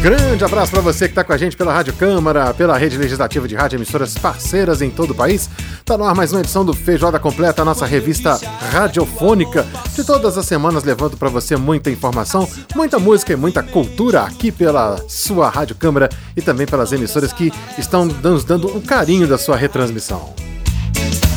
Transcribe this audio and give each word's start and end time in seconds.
Grande 0.00 0.42
abraço 0.42 0.72
para 0.72 0.80
você 0.80 1.06
que 1.06 1.10
está 1.10 1.22
com 1.22 1.34
a 1.34 1.36
gente 1.36 1.54
pela 1.54 1.74
Rádio 1.74 1.92
Câmara, 1.92 2.54
pela 2.54 2.78
rede 2.78 2.96
legislativa 2.96 3.46
de 3.46 3.54
rádio 3.54 3.76
emissoras 3.76 4.16
parceiras 4.16 4.80
em 4.80 4.88
todo 4.88 5.10
o 5.10 5.14
país. 5.14 5.50
Está 5.78 5.98
no 5.98 6.04
ar 6.04 6.14
mais 6.14 6.32
uma 6.32 6.40
edição 6.40 6.64
do 6.64 6.72
Feijoada 6.72 7.18
Completa, 7.18 7.60
a 7.60 7.66
nossa 7.66 7.84
revista 7.84 8.40
radiofônica, 8.72 9.66
de 9.94 10.02
todas 10.02 10.38
as 10.38 10.46
semanas 10.46 10.84
levando 10.84 11.18
para 11.18 11.28
você 11.28 11.54
muita 11.54 11.90
informação, 11.90 12.48
muita 12.74 12.98
música 12.98 13.34
e 13.34 13.36
muita 13.36 13.62
cultura 13.62 14.22
aqui 14.22 14.50
pela 14.50 14.96
sua 15.06 15.50
Rádio 15.50 15.76
Câmara 15.76 16.08
e 16.34 16.40
também 16.40 16.66
pelas 16.66 16.92
emissoras 16.92 17.30
que 17.30 17.52
estão 17.76 18.06
nos 18.06 18.42
dando 18.42 18.74
o 18.74 18.80
carinho 18.80 19.28
da 19.28 19.36
sua 19.36 19.54
retransmissão. 19.54 20.32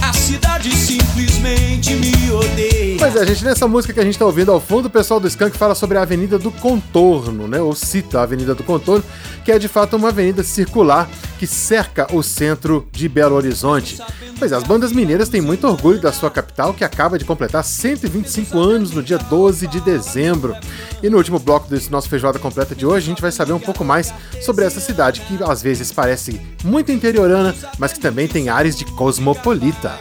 A 0.02 0.14
cidade 0.14 0.74
simplesmente 0.74 1.96
me 1.96 2.32
odeia. 2.32 2.83
Pois 2.98 3.16
é, 3.16 3.26
gente, 3.26 3.44
nessa 3.44 3.68
música 3.68 3.94
que 3.94 4.00
a 4.00 4.04
gente 4.04 4.18
tá 4.18 4.26
ouvindo 4.26 4.52
ao 4.52 4.60
fundo, 4.60 4.88
o 4.88 4.90
pessoal 4.90 5.20
do 5.20 5.28
Skank 5.28 5.58
fala 5.58 5.76
sobre 5.76 5.98
a 5.98 6.02
Avenida 6.02 6.38
do 6.38 6.52
Contorno, 6.52 7.48
né? 7.48 7.62
Ou 7.62 7.76
cita 7.76 8.20
a 8.20 8.24
Avenida 8.24 8.54
do 8.56 8.64
Contorno, 8.64 9.04
que 9.44 9.52
é 9.52 9.60
de 9.60 9.68
fato 9.68 9.96
uma 9.96 10.10
avenida 10.10 10.44
circular 10.44 11.10
que 11.38 11.48
cerca 11.48 12.08
o 12.14 12.24
centro 12.24 12.88
de 12.92 13.10
Belo 13.10 13.36
Horizonte. 13.36 14.00
Pois 14.40 14.52
é, 14.52 14.56
as 14.56 14.64
bandas 14.64 14.92
mineiras 14.92 15.30
têm 15.30 15.42
muito 15.42 15.68
orgulho 15.68 16.00
da 16.00 16.12
sua 16.12 16.32
capital, 16.32 16.74
que 16.74 16.84
acaba 16.84 17.18
de 17.18 17.26
completar 17.26 17.64
125 17.64 18.60
anos 18.60 18.92
no 18.92 19.04
dia 19.04 19.18
12 19.18 19.68
de 19.68 19.82
dezembro. 19.82 20.56
E 21.02 21.10
no 21.10 21.18
último 21.18 21.40
bloco 21.40 21.70
desse 21.70 21.92
nosso 21.92 22.10
Feijoada 22.10 22.40
Completa 22.40 22.74
de 22.74 22.86
hoje, 22.86 23.06
a 23.06 23.10
gente 23.10 23.22
vai 23.22 23.32
saber 23.32 23.54
um 23.54 23.60
pouco 23.60 23.84
mais 23.84 24.14
sobre 24.42 24.66
essa 24.66 24.80
cidade 24.80 25.22
que 25.22 25.38
às 25.44 25.62
vezes 25.62 25.92
parece 25.92 26.40
muito 26.64 26.92
interiorana, 26.92 27.54
mas 27.78 27.94
que 27.94 28.00
também 28.00 28.28
tem 28.28 28.50
áreas 28.50 28.78
de 28.78 28.86
cosmopolita. 28.86 29.98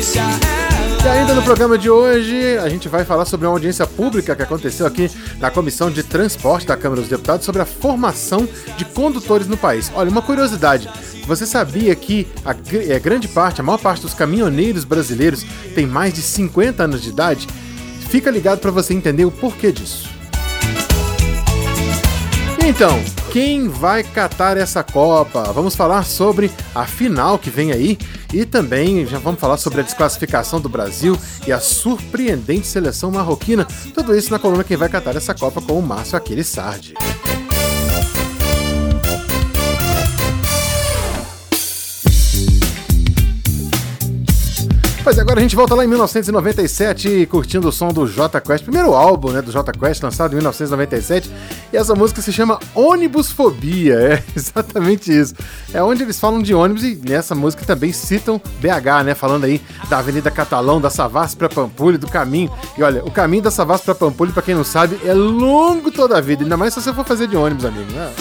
Eu 0.00 0.02
disse 0.02 0.18
a 0.18 0.22
ela. 0.22 1.04
E 1.04 1.08
ainda 1.08 1.34
no 1.34 1.42
programa 1.42 1.76
de 1.76 1.90
hoje, 1.90 2.56
a 2.56 2.70
gente 2.70 2.88
vai 2.88 3.04
falar 3.04 3.26
sobre 3.26 3.46
uma 3.46 3.52
audiência 3.52 3.86
pública 3.86 4.34
que 4.34 4.42
aconteceu 4.42 4.86
aqui 4.86 5.10
na 5.38 5.50
Comissão 5.50 5.90
de 5.90 6.02
Transporte 6.02 6.66
da 6.66 6.74
Câmara 6.74 7.02
dos 7.02 7.10
Deputados 7.10 7.44
sobre 7.44 7.60
a 7.60 7.66
formação 7.66 8.48
de 8.78 8.84
condutores 8.86 9.46
no 9.46 9.58
país. 9.58 9.92
Olha, 9.94 10.10
uma 10.10 10.22
curiosidade. 10.22 10.88
Você 11.26 11.44
sabia 11.44 11.94
que 11.94 12.26
a 12.46 12.54
é, 12.88 12.98
grande 12.98 13.28
parte, 13.28 13.60
a 13.60 13.64
maior 13.64 13.76
parte 13.76 14.00
dos 14.00 14.14
caminhoneiros 14.14 14.84
brasileiros 14.84 15.44
tem 15.74 15.84
mais 15.84 16.14
de 16.14 16.22
50 16.22 16.82
anos 16.82 17.02
de 17.02 17.10
idade? 17.10 17.46
Fica 18.08 18.30
ligado 18.30 18.60
para 18.60 18.70
você 18.70 18.94
entender 18.94 19.26
o 19.26 19.30
porquê 19.30 19.70
disso. 19.70 20.19
Então, 22.70 23.02
quem 23.32 23.66
vai 23.66 24.04
catar 24.04 24.56
essa 24.56 24.84
Copa? 24.84 25.42
Vamos 25.52 25.74
falar 25.74 26.04
sobre 26.04 26.48
a 26.72 26.86
final 26.86 27.36
que 27.36 27.50
vem 27.50 27.72
aí 27.72 27.98
e 28.32 28.44
também 28.44 29.04
já 29.06 29.18
vamos 29.18 29.40
falar 29.40 29.56
sobre 29.56 29.80
a 29.80 29.82
desclassificação 29.82 30.60
do 30.60 30.68
Brasil 30.68 31.18
e 31.48 31.52
a 31.52 31.58
surpreendente 31.58 32.68
seleção 32.68 33.10
marroquina. 33.10 33.66
Tudo 33.92 34.16
isso 34.16 34.30
na 34.30 34.38
coluna 34.38 34.62
Quem 34.62 34.76
vai 34.76 34.88
catar 34.88 35.16
essa 35.16 35.34
Copa 35.34 35.60
com 35.60 35.80
o 35.80 35.82
Márcio 35.82 36.16
Aquele 36.16 36.44
Sardi. 36.44 36.94
Pois 45.10 45.18
é, 45.18 45.22
agora 45.22 45.40
a 45.40 45.42
gente 45.42 45.56
volta 45.56 45.74
lá 45.74 45.84
em 45.84 45.88
1997 45.88 47.26
curtindo 47.26 47.66
o 47.66 47.72
som 47.72 47.88
do 47.88 48.06
J 48.06 48.40
Quest, 48.40 48.62
primeiro 48.62 48.94
álbum 48.94 49.32
né, 49.32 49.42
do 49.42 49.50
J 49.50 49.72
Quest, 49.72 50.00
lançado 50.04 50.30
em 50.30 50.36
1997. 50.36 51.28
E 51.72 51.76
essa 51.76 51.96
música 51.96 52.22
se 52.22 52.32
chama 52.32 52.60
Ônibusfobia, 52.76 53.94
é 53.94 54.22
exatamente 54.36 55.10
isso. 55.10 55.34
É 55.74 55.82
onde 55.82 56.04
eles 56.04 56.20
falam 56.20 56.40
de 56.40 56.54
ônibus 56.54 56.84
e 56.84 56.94
nessa 56.94 57.34
música 57.34 57.64
também 57.64 57.92
citam 57.92 58.40
BH, 58.60 59.04
né? 59.04 59.14
Falando 59.16 59.46
aí 59.46 59.60
da 59.88 59.98
Avenida 59.98 60.30
Catalão, 60.30 60.80
da 60.80 60.90
Savassi 60.90 61.36
para 61.36 61.48
Pampulha, 61.48 61.98
do 61.98 62.06
caminho. 62.06 62.48
E 62.78 62.82
olha, 62.84 63.04
o 63.04 63.10
caminho 63.10 63.42
da 63.42 63.50
Savassi 63.50 63.86
para 63.86 63.96
Pampulha, 63.96 64.30
para 64.30 64.44
quem 64.44 64.54
não 64.54 64.62
sabe, 64.62 64.96
é 65.04 65.12
longo 65.12 65.90
toda 65.90 66.18
a 66.18 66.20
vida, 66.20 66.44
ainda 66.44 66.56
mais 66.56 66.72
se 66.72 66.80
você 66.80 66.92
for 66.92 67.04
fazer 67.04 67.26
de 67.26 67.36
ônibus, 67.36 67.64
amigo. 67.64 67.90
Né? 67.90 68.12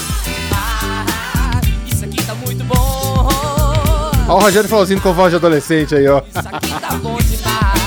Ó, 4.29 4.35
o 4.35 4.39
Rogério 4.39 4.69
Flauzino 4.69 5.01
com 5.01 5.11
voz 5.11 5.31
de 5.31 5.37
adolescente 5.37 5.95
aí, 5.95 6.07
ó. 6.07 6.19
Isso 6.19 6.37
aqui 6.37 6.79
tá 6.79 6.95
bom 6.97 7.17
demais. 7.17 7.79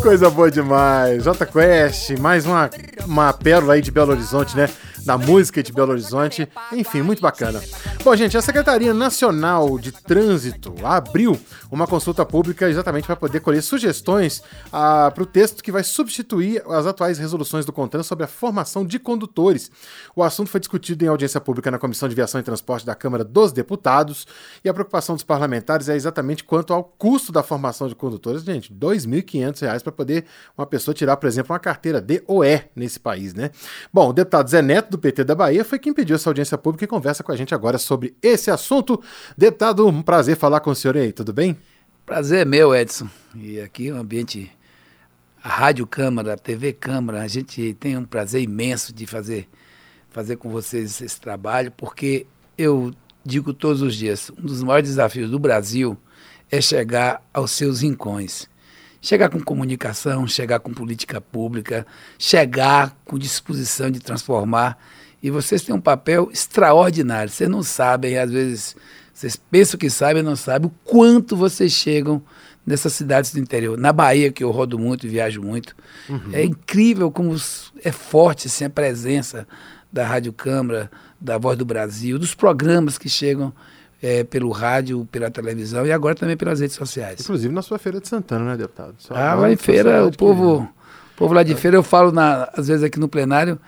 Coisa 0.00 0.30
boa 0.30 0.50
demais. 0.50 1.24
J 1.24 1.44
Quest, 1.44 2.18
mais 2.18 2.46
uma, 2.46 2.70
uma 3.04 3.34
pérola 3.34 3.74
aí 3.74 3.82
de 3.82 3.90
Belo 3.90 4.12
Horizonte, 4.12 4.56
né? 4.56 4.66
Da 5.04 5.18
música 5.18 5.62
de 5.62 5.72
Belo 5.72 5.92
Horizonte. 5.92 6.48
Enfim, 6.72 7.02
muito 7.02 7.20
bacana. 7.20 7.62
Bom, 8.02 8.16
gente, 8.16 8.36
a 8.36 8.42
Secretaria 8.42 8.94
Nacional 8.94 9.78
de 9.78 9.92
Trânsito 9.92 10.74
abriu 10.82 11.38
uma 11.70 11.86
consulta 11.86 12.24
pública 12.24 12.68
exatamente 12.68 13.06
para 13.06 13.16
poder 13.16 13.40
colher 13.40 13.62
sugestões 13.62 14.42
para 14.70 15.22
o 15.22 15.26
texto 15.26 15.62
que 15.62 15.72
vai 15.72 15.82
substituir 15.82 16.62
as 16.68 16.86
atuais 16.86 17.18
resoluções 17.18 17.64
do 17.64 17.72
CONTRAN 17.72 18.02
sobre 18.02 18.24
a 18.24 18.28
formação 18.28 18.84
de 18.84 18.98
condutores. 18.98 19.70
O 20.14 20.22
assunto 20.22 20.50
foi 20.50 20.60
discutido 20.60 21.04
em 21.04 21.08
audiência 21.08 21.40
pública 21.40 21.70
na 21.70 21.78
Comissão 21.78 22.08
de 22.08 22.14
Viação 22.14 22.40
e 22.40 22.44
Transporte 22.44 22.86
da 22.86 22.94
Câmara 22.94 23.24
dos 23.24 23.52
Deputados 23.52 24.26
e 24.64 24.68
a 24.68 24.74
preocupação 24.74 25.14
dos 25.14 25.24
parlamentares 25.24 25.88
é 25.88 25.96
exatamente 25.96 26.44
quanto 26.44 26.72
ao 26.72 26.84
custo 26.84 27.30
da 27.30 27.42
formação 27.42 27.88
de 27.88 27.94
condutores. 27.94 28.42
Gente, 28.42 28.70
R$ 28.70 28.78
2.500 28.78 29.82
para 29.82 29.92
poder 29.92 30.24
uma 30.56 30.66
pessoa 30.66 30.94
tirar, 30.94 31.16
por 31.16 31.26
exemplo, 31.26 31.52
uma 31.52 31.58
carteira 31.58 32.00
D 32.00 32.22
ou 32.26 32.44
E 32.44 32.62
nesse 32.74 33.00
país, 33.00 33.34
né? 33.34 33.50
Bom, 33.92 34.10
o 34.10 34.12
deputado 34.12 34.48
Zé 34.48 34.62
Neto, 34.62 34.93
do 34.96 34.98
PT 34.98 35.24
da 35.24 35.34
Bahia, 35.34 35.64
foi 35.64 35.78
quem 35.78 35.92
pediu 35.92 36.16
essa 36.16 36.30
audiência 36.30 36.56
pública 36.56 36.84
e 36.84 36.88
conversa 36.88 37.22
com 37.22 37.32
a 37.32 37.36
gente 37.36 37.54
agora 37.54 37.78
sobre 37.78 38.14
esse 38.22 38.50
assunto. 38.50 39.02
Deputado, 39.36 39.86
um 39.86 40.02
prazer 40.02 40.36
falar 40.36 40.60
com 40.60 40.70
o 40.70 40.74
senhor 40.74 40.96
aí, 40.96 41.12
tudo 41.12 41.32
bem? 41.32 41.56
Prazer 42.06 42.40
é 42.40 42.44
meu, 42.44 42.74
Edson. 42.74 43.08
E 43.34 43.60
aqui 43.60 43.90
o 43.90 43.96
ambiente, 43.96 44.50
a 45.42 45.48
Rádio 45.48 45.86
Câmara, 45.86 46.34
a 46.34 46.38
TV 46.38 46.72
Câmara, 46.72 47.22
a 47.22 47.28
gente 47.28 47.74
tem 47.74 47.96
um 47.96 48.04
prazer 48.04 48.42
imenso 48.42 48.92
de 48.92 49.06
fazer, 49.06 49.48
fazer 50.10 50.36
com 50.36 50.48
vocês 50.48 51.00
esse 51.00 51.20
trabalho, 51.20 51.72
porque 51.72 52.26
eu 52.56 52.92
digo 53.24 53.52
todos 53.52 53.82
os 53.82 53.96
dias, 53.96 54.30
um 54.38 54.42
dos 54.42 54.62
maiores 54.62 54.90
desafios 54.90 55.30
do 55.30 55.38
Brasil 55.38 55.98
é 56.50 56.60
chegar 56.60 57.22
aos 57.32 57.50
seus 57.50 57.80
rincões. 57.80 58.48
Chegar 59.04 59.28
com 59.28 59.38
comunicação, 59.38 60.26
chegar 60.26 60.60
com 60.60 60.72
política 60.72 61.20
pública, 61.20 61.86
chegar 62.18 62.96
com 63.04 63.18
disposição 63.18 63.90
de 63.90 64.00
transformar. 64.00 64.78
E 65.22 65.30
vocês 65.30 65.60
têm 65.60 65.74
um 65.74 65.80
papel 65.80 66.30
extraordinário. 66.32 67.30
Vocês 67.30 67.50
não 67.50 67.62
sabem, 67.62 68.16
às 68.16 68.30
vezes, 68.30 68.74
vocês 69.12 69.36
pensam 69.36 69.78
que 69.78 69.90
sabem, 69.90 70.22
não 70.22 70.34
sabem 70.34 70.68
o 70.68 70.74
quanto 70.90 71.36
vocês 71.36 71.70
chegam 71.70 72.22
nessas 72.66 72.94
cidades 72.94 73.30
do 73.30 73.38
interior. 73.38 73.76
Na 73.76 73.92
Bahia, 73.92 74.32
que 74.32 74.42
eu 74.42 74.50
rodo 74.50 74.78
muito 74.78 75.06
e 75.06 75.10
viajo 75.10 75.42
muito, 75.42 75.76
é 76.32 76.42
incrível 76.42 77.10
como 77.10 77.36
é 77.84 77.92
forte 77.92 78.46
assim, 78.46 78.64
a 78.64 78.70
presença 78.70 79.46
da 79.92 80.06
Rádio 80.06 80.32
Câmara, 80.32 80.90
da 81.20 81.36
Voz 81.36 81.58
do 81.58 81.66
Brasil, 81.66 82.18
dos 82.18 82.34
programas 82.34 82.96
que 82.96 83.10
chegam 83.10 83.52
eh, 84.02 84.24
pelo 84.24 84.50
rádio, 84.50 85.06
pela 85.10 85.30
televisão 85.30 85.86
e 85.86 85.92
agora 85.92 86.14
também 86.14 86.36
pelas 86.36 86.60
redes 86.60 86.76
sociais. 86.76 87.20
Inclusive 87.20 87.52
na 87.54 87.62
sua 87.62 87.78
feira 87.78 88.00
de 88.00 88.08
Santana, 88.08 88.44
né, 88.44 88.56
deputado? 88.56 88.94
Só 88.98 89.14
Ah, 89.14 89.34
lá 89.34 89.50
em 89.52 89.56
que 89.56 89.62
feira, 89.62 90.04
o 90.06 90.10
que- 90.10 90.16
povo, 90.18 90.58
o 90.62 91.16
povo 91.16 91.32
lá 91.34 91.42
de 91.42 91.54
feira, 91.54 91.76
eu 91.76 91.82
falo, 91.82 92.12
na, 92.12 92.48
às 92.54 92.68
vezes 92.68 92.82
aqui 92.82 92.98
no 92.98 93.08
plenário, 93.08 93.58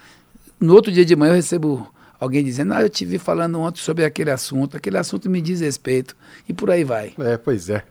no 0.60 0.74
outro 0.74 0.90
dia 0.92 1.04
de 1.04 1.14
manhã 1.16 1.32
eu 1.32 1.36
recebo 1.36 1.86
alguém 2.18 2.42
dizendo, 2.42 2.72
ah, 2.72 2.80
eu 2.82 2.88
te 2.88 3.04
vi 3.04 3.18
falando 3.18 3.60
ontem 3.60 3.80
sobre 3.80 4.04
aquele 4.04 4.30
assunto, 4.30 4.76
aquele 4.76 4.96
assunto 4.96 5.28
me 5.28 5.40
diz 5.40 5.60
respeito, 5.60 6.16
e 6.48 6.52
por 6.54 6.70
aí 6.70 6.82
vai. 6.84 7.12
É, 7.18 7.36
pois 7.36 7.68
é. 7.68 7.82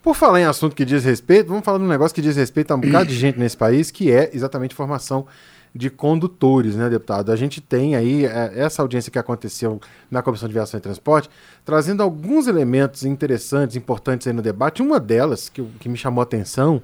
Por 0.00 0.14
falar 0.16 0.40
em 0.40 0.44
assunto 0.44 0.74
que 0.74 0.84
diz 0.84 1.04
respeito, 1.04 1.48
vamos 1.48 1.64
falar 1.64 1.78
de 1.78 1.84
um 1.84 1.88
negócio 1.88 2.14
que 2.14 2.22
diz 2.22 2.36
respeito 2.36 2.70
a 2.72 2.76
um 2.76 2.80
bocado 2.80 3.06
de 3.06 3.14
gente 3.18 3.38
nesse 3.38 3.56
país, 3.56 3.90
que 3.90 4.10
é 4.10 4.30
exatamente 4.32 4.74
formação 4.74 5.26
de 5.74 5.88
condutores, 5.90 6.76
né, 6.76 6.88
deputado? 6.90 7.32
A 7.32 7.36
gente 7.36 7.60
tem 7.60 7.96
aí 7.96 8.26
é, 8.26 8.52
essa 8.54 8.82
audiência 8.82 9.10
que 9.10 9.18
aconteceu 9.18 9.80
na 10.10 10.22
Comissão 10.22 10.48
de 10.48 10.54
Viação 10.54 10.78
e 10.78 10.80
Transporte, 10.80 11.30
trazendo 11.64 12.02
alguns 12.02 12.46
elementos 12.46 13.04
interessantes, 13.04 13.76
importantes 13.76 14.26
aí 14.26 14.32
no 14.32 14.42
debate. 14.42 14.82
Uma 14.82 15.00
delas, 15.00 15.48
que, 15.48 15.62
que 15.80 15.88
me 15.88 15.96
chamou 15.96 16.20
a 16.20 16.24
atenção, 16.24 16.82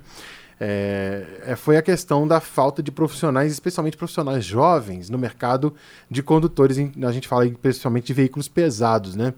é, 0.60 1.24
é, 1.46 1.56
foi 1.56 1.76
a 1.76 1.82
questão 1.82 2.26
da 2.26 2.40
falta 2.40 2.82
de 2.82 2.90
profissionais, 2.90 3.52
especialmente 3.52 3.96
profissionais 3.96 4.44
jovens, 4.44 5.08
no 5.08 5.18
mercado 5.18 5.74
de 6.10 6.22
condutores. 6.22 6.78
A 6.78 7.12
gente 7.12 7.28
fala 7.28 7.44
aí 7.44 7.52
principalmente 7.52 8.06
de 8.06 8.14
veículos 8.14 8.48
pesados, 8.48 9.14
né? 9.14 9.34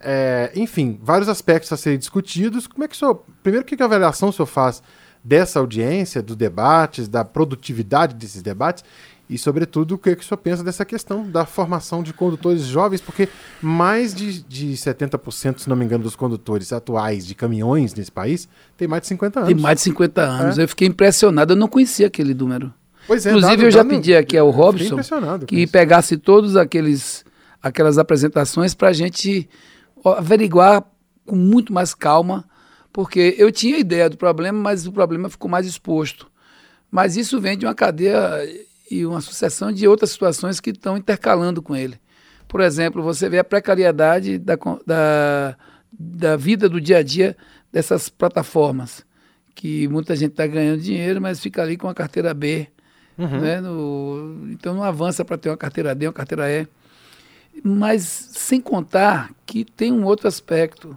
É, 0.00 0.52
enfim, 0.54 0.98
vários 1.02 1.28
aspectos 1.28 1.72
a 1.72 1.76
serem 1.76 1.98
discutidos. 1.98 2.66
Como 2.66 2.84
é 2.84 2.88
que 2.88 2.94
o 2.94 2.98
senhor. 2.98 3.24
Primeiro, 3.42 3.64
que, 3.64 3.76
que 3.76 3.82
avaliação 3.82 4.30
o 4.30 4.32
senhor 4.32 4.46
faz 4.46 4.82
dessa 5.22 5.58
audiência, 5.58 6.22
dos 6.22 6.36
debates, 6.36 7.08
da 7.08 7.24
produtividade 7.24 8.14
desses 8.14 8.42
debates? 8.42 8.84
E, 9.30 9.36
sobretudo, 9.36 9.96
o 9.96 9.98
que, 9.98 10.16
que 10.16 10.22
o 10.22 10.26
senhor 10.26 10.38
pensa 10.38 10.64
dessa 10.64 10.86
questão 10.86 11.30
da 11.30 11.44
formação 11.44 12.02
de 12.02 12.14
condutores 12.14 12.62
jovens? 12.62 13.02
Porque 13.02 13.28
mais 13.60 14.14
de, 14.14 14.42
de 14.42 14.68
70%, 14.72 15.58
se 15.58 15.68
não 15.68 15.76
me 15.76 15.84
engano, 15.84 16.02
dos 16.04 16.16
condutores 16.16 16.72
atuais 16.72 17.26
de 17.26 17.34
caminhões 17.34 17.92
nesse 17.92 18.10
país 18.10 18.48
tem 18.74 18.88
mais 18.88 19.02
de 19.02 19.08
50 19.08 19.40
anos. 19.40 19.52
Tem 19.52 19.62
mais 19.62 19.76
de 19.76 19.82
50 19.82 20.22
anos. 20.22 20.58
É. 20.58 20.62
Eu 20.62 20.68
fiquei 20.68 20.88
impressionado, 20.88 21.52
eu 21.52 21.56
não 21.56 21.68
conhecia 21.68 22.06
aquele 22.06 22.32
número. 22.32 22.72
Pois 23.06 23.26
é, 23.26 23.30
Inclusive, 23.30 23.56
dado- 23.56 23.66
eu 23.66 23.70
já 23.70 23.82
dado- 23.82 23.90
pedi 23.90 24.14
aqui 24.16 24.36
ao 24.38 24.48
Robson 24.50 24.96
que 25.46 25.66
pegasse 25.66 26.16
todos 26.16 26.56
aqueles 26.56 27.22
aquelas 27.62 27.98
apresentações 27.98 28.72
para 28.72 28.88
a 28.88 28.92
gente 28.94 29.46
averiguar 30.04 30.84
com 31.26 31.36
muito 31.36 31.72
mais 31.72 31.94
calma, 31.94 32.44
porque 32.92 33.34
eu 33.38 33.50
tinha 33.52 33.78
ideia 33.78 34.08
do 34.10 34.16
problema, 34.16 34.58
mas 34.58 34.86
o 34.86 34.92
problema 34.92 35.28
ficou 35.28 35.50
mais 35.50 35.66
exposto. 35.66 36.30
Mas 36.90 37.16
isso 37.16 37.40
vem 37.40 37.56
de 37.56 37.66
uma 37.66 37.74
cadeia 37.74 38.18
e 38.90 39.04
uma 39.04 39.20
sucessão 39.20 39.70
de 39.70 39.86
outras 39.86 40.10
situações 40.10 40.58
que 40.60 40.70
estão 40.70 40.96
intercalando 40.96 41.60
com 41.62 41.76
ele. 41.76 42.00
Por 42.48 42.60
exemplo, 42.62 43.02
você 43.02 43.28
vê 43.28 43.38
a 43.38 43.44
precariedade 43.44 44.38
da, 44.38 44.56
da, 44.86 45.56
da 45.92 46.36
vida 46.36 46.68
do 46.68 46.80
dia 46.80 46.98
a 46.98 47.02
dia 47.02 47.36
dessas 47.70 48.08
plataformas, 48.08 49.04
que 49.54 49.86
muita 49.88 50.16
gente 50.16 50.30
está 50.30 50.46
ganhando 50.46 50.80
dinheiro, 50.80 51.20
mas 51.20 51.40
fica 51.40 51.60
ali 51.62 51.76
com 51.76 51.88
a 51.88 51.94
carteira 51.94 52.32
B. 52.32 52.68
Né, 53.40 53.60
no- 53.60 54.46
então 54.50 54.74
não 54.74 54.82
avança 54.82 55.24
para 55.24 55.36
ter 55.36 55.50
uma 55.50 55.56
carteira 55.56 55.94
D, 55.94 56.06
uma 56.06 56.12
carteira 56.12 56.48
E. 56.50 56.66
Mas 57.62 58.02
sem 58.02 58.60
contar 58.60 59.30
que 59.44 59.64
tem 59.64 59.92
um 59.92 60.04
outro 60.04 60.28
aspecto, 60.28 60.96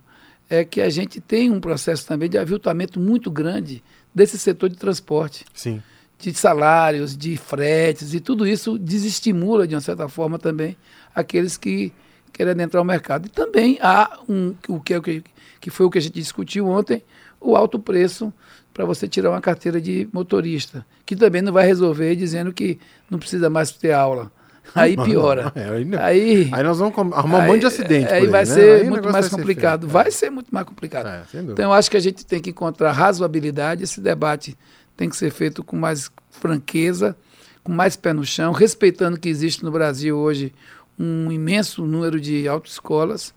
é 0.51 0.65
que 0.65 0.81
a 0.81 0.89
gente 0.89 1.21
tem 1.21 1.49
um 1.49 1.61
processo 1.61 2.05
também 2.05 2.29
de 2.29 2.37
aviltamento 2.37 2.99
muito 2.99 3.31
grande 3.31 3.81
desse 4.13 4.37
setor 4.37 4.69
de 4.69 4.75
transporte 4.75 5.45
Sim. 5.53 5.81
de 6.19 6.33
salários, 6.33 7.15
de 7.15 7.37
fretes, 7.37 8.13
e 8.13 8.19
tudo 8.19 8.45
isso 8.45 8.77
desestimula, 8.77 9.65
de 9.65 9.73
uma 9.73 9.79
certa 9.79 10.09
forma, 10.09 10.37
também 10.37 10.75
aqueles 11.15 11.55
que 11.55 11.93
querem 12.33 12.61
entrar 12.61 12.81
no 12.81 12.85
mercado. 12.85 13.27
E 13.27 13.29
também 13.29 13.79
há 13.81 14.19
um, 14.27 14.53
o 14.67 14.81
que, 14.81 14.93
é 14.93 14.97
o 14.97 15.01
que, 15.01 15.23
que 15.61 15.69
foi 15.69 15.85
o 15.85 15.89
que 15.89 15.99
a 15.99 16.01
gente 16.01 16.15
discutiu 16.15 16.67
ontem, 16.67 17.01
o 17.39 17.55
alto 17.55 17.79
preço 17.79 18.33
para 18.73 18.83
você 18.83 19.07
tirar 19.07 19.29
uma 19.29 19.41
carteira 19.41 19.79
de 19.79 20.09
motorista, 20.11 20.85
que 21.05 21.15
também 21.15 21.41
não 21.41 21.53
vai 21.53 21.65
resolver 21.65 22.13
dizendo 22.17 22.51
que 22.51 22.77
não 23.09 23.17
precisa 23.17 23.49
mais 23.49 23.71
ter 23.71 23.93
aula. 23.93 24.29
Aí 24.75 24.95
piora. 25.03 25.51
É, 25.55 25.69
aí, 25.69 25.89
Aí, 25.99 26.49
aí 26.51 26.63
nós 26.63 26.79
vamos 26.79 26.95
arrumar 27.13 27.39
um 27.39 27.47
monte 27.47 27.61
de 27.61 27.65
acidente. 27.65 28.11
Aí, 28.11 28.21
por 28.21 28.31
vai 28.31 28.45
né? 28.45 28.53
ser 28.53 28.81
Aí 28.81 28.89
muito 28.89 29.03
mais 29.03 29.13
vai 29.13 29.23
ser 29.23 29.29
complicado. 29.29 29.81
feio. 29.81 29.91
Vai 29.91 30.11
ser 30.11 30.29
muito 30.29 30.53
mais 30.53 30.65
complicado. 30.65 31.07
É. 31.07 31.23
Então 31.33 31.65
eu 31.65 31.73
acho 31.73 31.89
que 31.89 31.97
a 31.97 32.01
gente 32.01 32.25
tem 32.25 32.39
que 32.39 32.49
encontrar 32.49 32.91
razoabilidade. 32.91 33.83
Esse 33.83 33.99
debate 33.99 34.57
tem 34.95 35.09
que 35.09 35.15
ser 35.15 35.31
feito 35.31 35.63
com 35.63 35.75
mais 35.75 36.11
franqueza, 36.29 37.15
com 37.63 37.71
mais 37.71 37.95
pé 37.95 38.13
no 38.13 38.25
chão, 38.25 38.51
respeitando 38.51 39.19
que 39.19 39.29
existe 39.29 39.63
no 39.63 39.71
Brasil 39.71 40.17
hoje 40.17 40.53
um 40.97 41.31
imenso 41.31 41.85
número 41.85 42.19
de 42.19 42.47
autoescolas. 42.47 43.33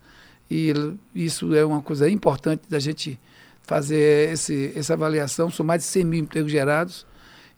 E 0.51 0.73
isso 1.15 1.55
é 1.55 1.65
uma 1.65 1.81
coisa 1.81 2.09
importante 2.09 2.63
da 2.69 2.79
gente 2.79 3.19
fazer 3.63 4.31
esse, 4.31 4.73
essa 4.77 4.93
avaliação. 4.93 5.51
São 5.51 5.65
mais 5.65 5.83
de 5.83 5.89
100 5.89 6.05
mil 6.05 6.21
empregos 6.21 6.53
gerados. 6.53 7.07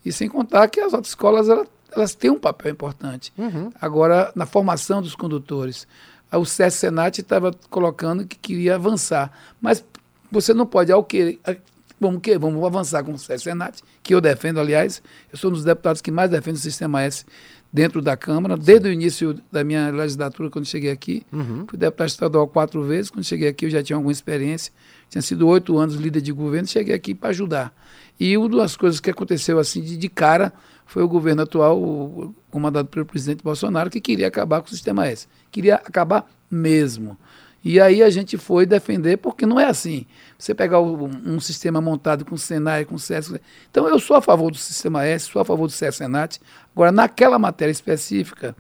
E 0.05 0.13
sem 0.13 0.29
contar 0.29 0.69
que 0.69 0.79
as 0.81 0.95
autoescolas 0.95 1.49
elas, 1.49 1.67
elas 1.99 2.15
têm 2.15 2.31
um 2.31 2.39
papel 2.39 2.73
importante. 2.73 3.33
Uhum. 3.37 3.71
Agora, 3.81 4.33
na 4.35 4.47
formação 4.47 5.01
dos 5.03 5.15
condutores. 5.15 5.87
O 6.33 6.45
SES 6.45 6.75
Senat 6.75 7.21
estava 7.21 7.53
colocando 7.71 8.27
que 8.27 8.37
queria 8.37 8.75
avançar. 8.75 9.31
Mas 9.61 9.85
você 10.31 10.53
não 10.53 10.67
pode, 10.67 10.91
ao 10.93 11.03
querer. 11.05 11.39
a- 11.47 11.57
Vamos, 11.99 12.21
que, 12.21 12.37
vamos 12.39 12.63
avançar 12.63 13.03
com 13.03 13.13
o 13.15 13.19
SES 13.19 13.43
Senat, 13.43 13.81
que 14.03 14.15
eu 14.15 14.21
defendo, 14.21 14.61
aliás. 14.61 15.03
Eu 15.33 15.39
sou 15.39 15.49
um 15.51 15.55
dos 15.55 15.65
deputados 15.65 16.03
que 16.03 16.11
mais 16.11 16.31
defende 16.31 16.59
o 16.59 16.61
Sistema 16.61 17.01
S 17.03 17.25
dentro 17.73 18.03
da 18.03 18.17
Câmara, 18.19 18.55
desde 18.55 18.89
o 18.89 18.93
início 18.93 19.41
da 19.51 19.65
minha 19.65 19.89
legislatura, 19.91 20.51
quando 20.51 20.67
cheguei 20.67 20.91
aqui. 20.91 21.25
Uhum. 21.33 21.65
Fui 21.67 21.79
deputado 21.79 22.09
estadual 22.09 22.47
quatro 22.49 22.83
vezes. 22.83 23.11
Quando 23.11 23.25
cheguei 23.25 23.49
aqui, 23.49 23.65
eu 23.65 23.71
já 23.71 23.83
tinha 23.83 23.97
alguma 23.97 24.13
experiência. 24.13 24.73
Tinha 25.09 25.23
sido 25.23 25.49
oito 25.49 25.79
anos 25.79 25.95
líder 25.95 26.21
de 26.21 26.33
governo. 26.33 26.69
Cheguei 26.69 26.95
aqui 26.95 27.15
para 27.15 27.31
ajudar. 27.31 27.73
E 28.21 28.37
uma 28.37 28.49
das 28.49 28.77
coisas 28.77 29.01
que 29.01 29.09
aconteceu 29.09 29.59
assim 29.59 29.81
de, 29.81 29.97
de 29.97 30.09
cara 30.11 30.53
foi 30.87 31.03
o 31.03 31.09
governo 31.09 31.43
atual, 31.43 31.79
o- 31.79 32.35
comandado 32.51 32.89
pelo 32.89 33.05
presidente 33.05 33.43
Bolsonaro, 33.43 33.91
que 33.91 34.01
queria 34.01 34.29
acabar 34.29 34.61
com 34.63 34.69
o 34.69 34.71
sistema 34.71 35.07
S. 35.07 35.27
Queria 35.51 35.75
acabar 35.77 36.27
mesmo. 36.51 37.19
E 37.65 37.81
aí 37.81 38.01
a 38.03 38.09
gente 38.11 38.39
foi 38.39 38.65
defender, 38.65 39.17
porque 39.17 39.45
não 39.45 39.59
é 39.59 39.65
assim. 39.65 40.07
Você 40.39 40.55
pegar 40.55 40.79
o- 40.79 41.07
um 41.07 41.41
sistema 41.41 41.81
montado 41.81 42.25
com 42.25 42.37
Senai, 42.37 42.85
com 42.85 42.97
SES. 42.97 43.35
Então 43.71 43.89
eu 43.89 43.99
sou 43.99 44.17
a 44.17 44.23
favor 44.23 44.51
do 44.53 44.57
sistema 44.57 45.05
S, 45.05 45.27
sou 45.27 45.43
a 45.43 45.45
favor 45.45 45.67
do 45.67 45.73
SES 45.73 45.97
Senat. 45.97 46.39
Agora, 46.73 46.93
naquela 46.93 47.39
matéria 47.39 47.73
específica, 47.73 48.55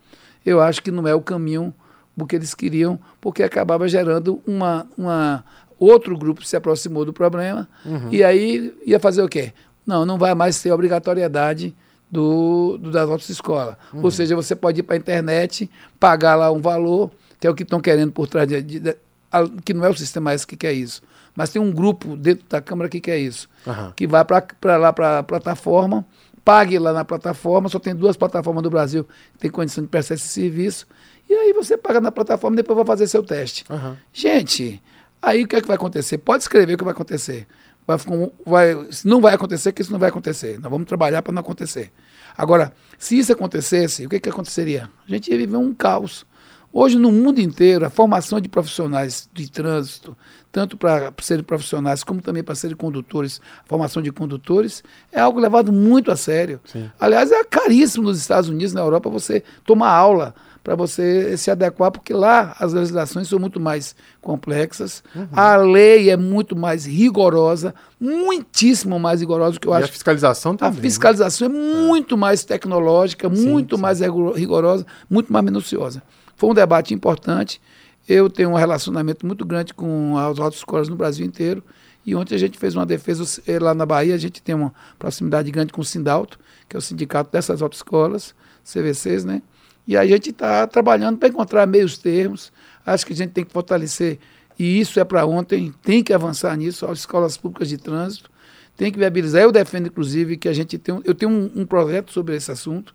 eu 0.44 0.61
acho 0.61 0.82
que 0.82 0.90
não 0.90 1.06
é 1.06 1.14
o 1.14 1.20
caminho 1.20 1.73
do 2.17 2.26
que 2.26 2.34
eles 2.34 2.55
queriam, 2.55 2.99
porque 3.20 3.43
acabava 3.44 3.87
gerando 3.88 4.43
uma, 4.46 4.87
uma 4.99 5.44
outro 5.78 6.17
grupo 6.19 6.43
se 6.44 6.56
aproximou 6.56 7.05
do 7.05 7.12
problema 7.12 7.69
e 8.11 8.25
aí 8.25 8.75
ia 8.84 8.99
fazer 8.99 9.23
o 9.23 9.28
quê? 9.28 9.52
Não, 9.87 10.05
não 10.06 10.19
vai 10.19 10.34
mais 10.34 10.61
ter 10.61 10.73
obrigatoriedade 10.73 11.76
do, 12.11 12.79
do 12.79 12.91
das 12.91 13.08
outras 13.08 13.29
escolas. 13.31 13.76
Ou 13.93 14.11
seja, 14.11 14.35
você 14.37 14.55
pode 14.55 14.81
ir 14.81 14.82
para 14.82 14.94
a 14.94 14.99
internet, 14.99 15.70
pagar 15.99 16.35
lá 16.37 16.50
um 16.53 16.61
valor, 16.61 17.11
que 17.41 17.47
é 17.47 17.50
o 17.50 17.55
que 17.55 17.62
estão 17.62 17.81
querendo 17.81 18.12
por 18.12 18.26
trás 18.29 18.47
de, 18.49 18.62
de- 18.62 18.81
de- 18.81 18.97
a- 19.31 19.49
que 19.64 19.75
não 19.75 19.85
é 19.85 19.91
o 19.91 19.97
sistema 19.97 20.32
S 20.32 20.47
que 20.47 20.56
quer 20.56 20.73
isso. 20.73 21.03
Mas 21.35 21.50
tem 21.50 21.61
um 21.61 21.70
grupo 21.73 22.17
dentro 22.17 22.47
da 22.49 22.61
Câmara 22.62 22.88
que 22.88 23.00
quer 23.00 23.19
isso 23.19 23.49
Aham. 23.67 23.93
que 23.94 24.06
vai 24.06 24.25
para 24.25 24.76
lá 24.76 24.93
para 24.93 25.19
a 25.19 25.23
plataforma, 25.23 26.06
pague 26.44 26.79
lá 26.79 26.93
na 26.93 27.05
plataforma, 27.05 27.69
só 27.69 27.79
tem 27.79 27.94
duas 27.94 28.17
plataformas 28.17 28.62
do 28.62 28.70
Brasil 28.70 29.05
que 29.35 29.38
tem 29.41 29.50
condição 29.50 29.82
de 29.85 29.88
prestar 29.91 30.14
esse 30.14 30.29
serviço, 30.29 30.87
e 31.29 31.35
aí 31.35 31.52
você 31.52 31.76
paga 31.76 32.00
na 32.00 32.12
plataforma 32.12 32.55
e 32.55 32.59
depois 32.59 32.76
vai 32.76 32.87
fazer 32.87 33.06
seu 33.09 33.23
teste. 33.23 33.64
Aham. 33.69 33.97
Gente, 34.12 34.81
aí 35.20 35.43
o 35.43 35.49
que 35.49 35.56
é 35.56 35.61
que 35.61 35.67
vai 35.67 35.76
acontecer? 35.76 36.19
Pode 36.19 36.44
escrever 36.44 36.75
o 36.75 36.79
que 36.79 36.85
vai 36.85 36.93
acontecer. 36.93 37.47
Vai, 37.87 37.97
vai- 38.44 38.88
não 39.05 39.21
vai 39.21 39.35
acontecer, 39.35 39.73
que 39.73 39.81
isso 39.83 39.93
não 39.93 39.99
vai 39.99 40.09
acontecer. 40.09 40.59
Nós 40.61 40.71
vamos 40.71 40.87
trabalhar 40.88 41.23
para 41.23 41.33
não 41.33 41.41
acontecer. 41.41 41.93
Agora, 42.37 42.73
se 42.99 43.17
isso 43.19 43.33
acontecesse, 43.33 44.05
o 44.05 44.09
que, 44.09 44.19
que 44.21 44.29
aconteceria? 44.29 44.91
A 45.06 45.11
gente 45.11 45.31
ia 45.31 45.37
viver 45.38 45.56
um 45.56 45.73
caos. 45.73 46.27
Hoje, 46.73 46.99
no 46.99 47.11
mundo 47.11 47.41
inteiro, 47.41 47.87
a 47.87 47.91
formação 47.91 48.41
de 48.41 48.49
profissionais 48.49 49.29
de 49.33 49.51
trânsito, 49.51 50.17
tanto 50.53 50.77
para 50.77 51.13
serem 51.23 51.43
profissionais 51.45 52.05
como 52.05 52.21
também 52.21 52.43
para 52.43 52.55
serem 52.55 52.77
condutores, 52.77 53.41
a 53.65 53.69
formação 53.69 54.03
de 54.03 54.13
condutores, 54.13 54.83
é 55.11 55.21
algo 55.21 55.41
levado 55.41 55.73
muito 55.73 56.11
a 56.11 56.17
sério. 56.17 56.61
Sim. 56.67 56.91
Aliás, 57.01 57.31
é 57.33 57.43
caríssimo 57.45 58.05
nos 58.05 58.19
Estados 58.19 58.51
Unidos, 58.51 58.75
na 58.75 58.81
Europa, 58.81 59.09
você 59.09 59.43
tomar 59.65 59.91
aula 59.91 60.35
para 60.63 60.75
você 60.75 61.37
se 61.37 61.49
adequar, 61.51 61.93
porque 61.93 62.13
lá 62.13 62.57
as 62.59 62.73
legislações 62.73 63.29
são 63.29 63.39
muito 63.39 63.61
mais 63.61 63.95
complexas, 64.21 65.03
Uhum. 65.15 65.29
a 65.33 65.57
lei 65.57 66.11
é 66.11 66.17
muito 66.17 66.57
mais 66.57 66.85
rigorosa, 66.85 67.73
muitíssimo 68.00 68.99
mais 68.99 69.21
rigorosa 69.21 69.52
do 69.52 69.61
que 69.61 69.69
eu 69.69 69.73
E 69.73 69.76
a 69.76 69.79
acho. 69.79 69.93
fiscalização 69.93 70.52
A 70.52 70.57
também. 70.57 70.75
né? 70.76 70.83
fiscalização 70.83 71.47
é 71.47 71.50
muito 71.50 72.17
mais 72.19 72.45
tecnológica, 72.45 73.29
muito 73.29 73.76
sim. 73.76 73.83
mais 73.83 74.00
rigor- 74.00 74.35
rigorosa, 74.35 74.85
muito 75.09 75.33
mais 75.33 75.45
minuciosa. 75.45 76.02
Foi 76.37 76.50
um 76.50 76.55
debate 76.55 76.95
importante. 76.95 77.61
Eu 78.09 78.31
tenho 78.31 78.50
um 78.50 78.55
relacionamento 78.55 79.26
muito 79.26 79.45
grande 79.45 79.75
com 79.75 80.16
as 80.16 80.38
autoescolas 80.38 80.88
no 80.88 80.97
Brasil 80.97 81.26
inteiro. 81.26 81.62
E 82.05 82.14
ontem 82.14 82.37
a 82.37 82.38
gente 82.38 82.57
fez 82.57 82.76
uma 82.76 82.87
defesa 82.87 83.43
eh, 83.47 83.59
lá 83.59 83.75
na 83.75 83.85
Bahia. 83.85 84.14
A 84.14 84.19
gente 84.19 84.40
tem 84.40 84.55
uma 84.55 84.73
proximidade 84.99 85.50
grande 85.50 85.73
com 85.73 85.81
o 85.81 85.85
Sindalto, 85.85 86.38
que 86.69 86.76
é 86.76 86.78
o 86.78 86.83
sindicato 86.83 87.33
dessas 87.33 87.62
autoescolas, 87.62 88.35
CVCs, 88.64 89.25
né? 89.25 89.43
E 89.88 89.97
a 89.97 90.07
gente 90.07 90.31
está 90.31 90.66
trabalhando 90.66 91.19
para 91.19 91.28
encontrar 91.28 91.66
meios 91.66 91.99
termos. 91.99 92.52
Acho 92.85 93.07
que 93.07 93.12
a 93.12 93.16
gente 93.16 93.31
tem 93.33 93.45
que 93.45 93.52
fortalecer, 93.52 94.19
e 94.59 94.81
isso 94.81 95.00
é 95.00 95.05
para 95.05 95.26
ontem, 95.26 95.75
tem 95.83 96.02
que 96.02 96.12
avançar 96.12 96.57
nisso, 96.57 96.87
as 96.87 97.00
escolas 97.00 97.37
públicas 97.37 97.69
de 97.69 97.76
trânsito 97.76 98.31
tem 98.76 98.93
que 98.93 98.99
viabilizar. 98.99 99.43
Eu 99.43 99.50
defendo, 99.50 99.87
inclusive, 99.87 100.37
que 100.37 100.49
a 100.49 100.52
gente 100.52 100.76
tem. 100.78 101.00
Eu 101.05 101.14
tenho 101.14 101.33
um, 101.33 101.62
um 101.62 101.66
projeto 101.66 102.12
sobre 102.12 102.37
esse 102.37 102.52
assunto, 102.52 102.95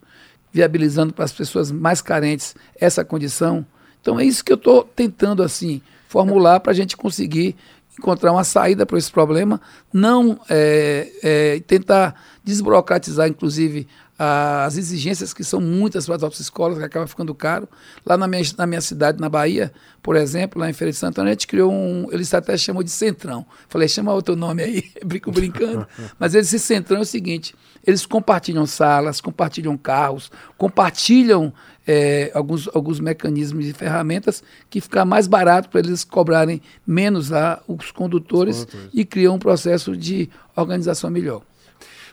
viabilizando 0.52 1.14
para 1.14 1.26
as 1.26 1.32
pessoas 1.32 1.72
mais 1.72 2.02
carentes 2.02 2.56
essa 2.80 3.04
condição. 3.06 3.66
Então 4.02 4.20
é 4.20 4.26
isso 4.26 4.44
que 4.44 4.52
eu 4.52 4.58
estou 4.58 4.84
tentando 4.84 5.44
assim 5.44 5.82
formular 6.08 6.60
para 6.60 6.72
a 6.72 6.76
gente 6.76 6.98
conseguir 6.98 7.56
encontrar 7.98 8.32
uma 8.32 8.44
saída 8.44 8.86
para 8.86 8.98
esse 8.98 9.12
problema, 9.12 9.62
não 9.94 10.40
é, 10.50 11.12
é, 11.22 11.60
tentar 11.60 12.16
desburocratizar, 12.44 13.28
inclusive, 13.28 13.88
as 14.24 14.78
exigências 14.78 15.34
que 15.34 15.44
são 15.44 15.60
muitas 15.60 16.06
para 16.06 16.16
as 16.16 16.22
autoescolas, 16.24 16.78
que 16.78 16.84
acaba 16.84 17.08
ficando 17.08 17.34
caro. 17.34 17.68
Lá 18.06 18.16
na 18.16 18.28
minha, 18.28 18.44
na 18.56 18.68
minha 18.68 18.82
cidade, 18.82 19.20
na 19.20 19.28
Bahia, 19.28 19.72
por 20.04 20.16
exemplo, 20.16 20.60
lá 20.62 20.70
em 20.70 20.74
Feira 20.74 20.92
de 20.92 20.98
Santana, 20.98 21.30
a 21.30 21.32
gente 21.32 21.48
criou 21.48 21.72
um. 21.72 22.08
Eles 22.12 22.32
até 22.32 22.56
chamam 22.56 22.84
de 22.84 22.92
Centrão. 22.92 23.44
Falei, 23.68 23.88
chama 23.88 24.14
outro 24.14 24.36
nome 24.36 24.62
aí, 24.62 24.92
brinco 25.04 25.32
brincando. 25.32 25.88
Mas 26.20 26.36
esse 26.36 26.60
Centrão 26.60 27.00
é 27.00 27.02
o 27.02 27.06
seguinte: 27.06 27.56
eles 27.86 28.06
compartilham 28.06 28.68
salas, 28.68 29.20
compartilham 29.20 29.76
carros, 29.76 30.32
compartilham 30.56 31.52
é, 31.88 32.30
alguns, 32.36 32.70
alguns 32.76 33.00
mecanismos 33.00 33.66
e 33.66 33.74
ferramentas 33.74 34.44
que 34.70 34.80
fica 34.80 35.04
mais 35.04 35.26
barato 35.26 35.68
para 35.70 35.80
eles 35.80 36.04
cobrarem 36.04 36.62
menos 36.86 37.30
lá 37.30 37.60
os 37.68 37.92
condutores, 37.92 38.60
Os 38.60 38.66
condutores. 38.66 38.90
e 38.94 39.04
criam 39.04 39.36
um 39.36 39.40
processo 39.40 39.98
de 39.98 40.30
organização 40.56 41.10
melhor. 41.10 41.42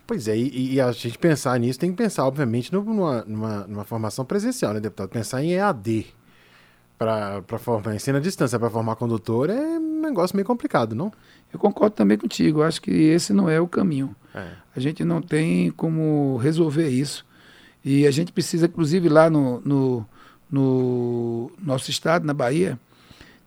Pois 0.08 0.26
é, 0.26 0.34
e, 0.34 0.72
e 0.72 0.80
a 0.80 0.90
gente 0.90 1.18
pensar 1.18 1.60
nisso 1.60 1.78
tem 1.78 1.90
que 1.90 1.96
pensar, 1.98 2.24
obviamente, 2.24 2.72
numa, 2.72 3.22
numa, 3.26 3.66
numa 3.66 3.84
formação 3.84 4.24
presencial, 4.24 4.72
né, 4.72 4.80
deputado? 4.80 5.10
Pensar 5.10 5.44
em 5.44 5.52
EAD 5.52 6.06
para 6.96 7.42
formar 7.58 7.94
ensino 7.94 8.16
à 8.16 8.20
distância, 8.20 8.58
para 8.58 8.70
formar 8.70 8.96
condutor 8.96 9.50
é 9.50 9.78
um 9.78 10.00
negócio 10.00 10.34
meio 10.34 10.46
complicado, 10.46 10.94
não? 10.94 11.12
Eu 11.52 11.58
concordo 11.58 11.94
também 11.94 12.16
contigo. 12.16 12.62
Acho 12.62 12.80
que 12.80 12.90
esse 12.90 13.34
não 13.34 13.50
é 13.50 13.60
o 13.60 13.68
caminho. 13.68 14.16
É. 14.34 14.52
A 14.74 14.80
gente 14.80 15.04
não 15.04 15.20
tem 15.20 15.70
como 15.72 16.38
resolver 16.38 16.88
isso. 16.88 17.26
E 17.84 18.06
a 18.06 18.10
gente 18.10 18.32
precisa, 18.32 18.64
inclusive, 18.64 19.10
lá 19.10 19.28
no, 19.28 19.60
no, 19.60 20.06
no 20.50 21.52
nosso 21.62 21.90
estado, 21.90 22.24
na 22.24 22.32
Bahia, 22.32 22.80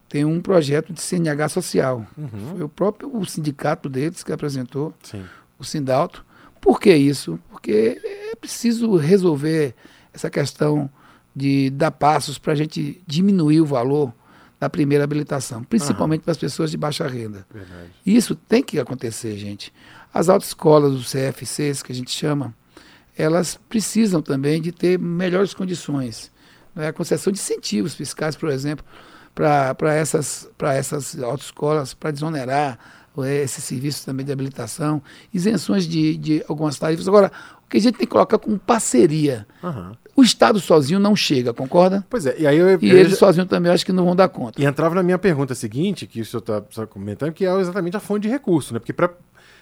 tem 0.07 0.25
um 0.25 0.39
projeto 0.39 0.93
de 0.93 1.01
CNH 1.01 1.49
social. 1.49 2.05
Foi 2.51 2.61
o 2.61 2.69
próprio 2.69 3.17
o 3.17 3.25
sindicato 3.25 3.89
deles 3.89 4.23
que 4.23 4.31
apresentou, 4.31 4.93
Sim. 5.01 5.25
o 5.57 5.63
Sindalto. 5.63 6.23
Por 6.61 6.79
que 6.79 6.95
isso? 6.95 7.37
Porque 7.49 7.99
é 8.31 8.35
preciso 8.35 8.95
resolver 8.95 9.75
essa 10.13 10.29
questão 10.29 10.89
de 11.35 11.69
dar 11.71 11.91
passos 11.91 12.37
para 12.37 12.53
a 12.53 12.55
gente 12.55 13.01
diminuir 13.05 13.59
o 13.61 13.65
valor 13.65 14.13
da 14.59 14.69
primeira 14.69 15.03
habilitação, 15.03 15.63
principalmente 15.63 16.21
para 16.21 16.33
as 16.33 16.37
pessoas 16.37 16.69
de 16.69 16.77
baixa 16.77 17.07
renda. 17.07 17.47
Verdade. 17.51 17.89
Isso 18.05 18.35
tem 18.35 18.61
que 18.61 18.79
acontecer, 18.79 19.35
gente. 19.35 19.73
As 20.13 20.29
autoescolas, 20.29 20.93
os 20.93 21.11
CFCs, 21.11 21.81
que 21.81 21.91
a 21.91 21.95
gente 21.95 22.11
chama, 22.11 22.53
elas 23.17 23.59
precisam 23.67 24.21
também 24.21 24.61
de 24.61 24.71
ter 24.71 24.99
melhores 24.99 25.53
condições. 25.53 26.31
Né? 26.75 26.89
A 26.89 26.93
concessão 26.93 27.33
de 27.33 27.39
incentivos 27.39 27.95
fiscais, 27.95 28.35
por 28.35 28.49
exemplo, 28.49 28.85
para 29.33 29.95
essas, 29.95 30.47
pra 30.57 30.75
essas 30.75 31.17
autoescolas, 31.19 31.93
para 31.95 32.11
desonerar 32.11 32.77
esse 33.25 33.61
serviço 33.61 34.05
também 34.05 34.25
de 34.25 34.31
habilitação, 34.31 35.01
isenções 35.33 35.87
de, 35.87 36.15
de 36.17 36.43
algumas 36.47 36.77
tarifas. 36.79 37.07
Agora, 37.07 37.31
o 37.65 37.69
que 37.69 37.77
a 37.77 37.81
gente 37.81 37.97
tem 37.97 38.07
que 38.07 38.11
colocar 38.11 38.37
como 38.37 38.57
parceria. 38.57 39.45
Aham. 39.63 39.95
O 40.15 40.23
Estado 40.23 40.59
sozinho 40.59 40.99
não 40.99 41.15
chega, 41.15 41.53
concorda? 41.53 42.05
Pois 42.09 42.25
é, 42.25 42.35
e 42.37 42.45
aí 42.45 42.57
eu, 42.57 42.77
E 42.81 42.89
eu 42.89 42.97
eles 42.97 43.11
já- 43.13 43.17
sozinhos 43.17 43.47
também 43.47 43.71
acho 43.71 43.85
que 43.85 43.93
não 43.93 44.03
vão 44.05 44.15
dar 44.15 44.27
conta. 44.27 44.61
E 44.61 44.65
entrava 44.65 44.93
na 44.93 45.01
minha 45.01 45.17
pergunta 45.17 45.55
seguinte, 45.55 46.05
que 46.05 46.19
o 46.21 46.25
senhor 46.25 46.43
está 46.69 46.85
comentando, 46.85 47.31
que 47.31 47.45
é 47.45 47.59
exatamente 47.59 47.95
a 47.95 47.99
fonte 47.99 48.23
de 48.23 48.29
recurso, 48.29 48.73
né? 48.73 48.79
Porque 48.79 48.91
para 48.93 49.09